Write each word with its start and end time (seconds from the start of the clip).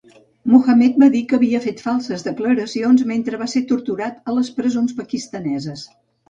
Mohamed 0.51 0.95
va 1.01 1.09
dir 1.15 1.19
que 1.31 1.35
havia 1.37 1.59
fet 1.65 1.83
falses 1.87 2.25
declaracions 2.27 3.03
mentre 3.11 3.41
va 3.43 3.49
ser 3.53 3.63
torturat 3.73 4.19
a 4.33 4.37
les 4.39 4.51
presons 4.57 4.97
pakistaneses. 5.03 5.87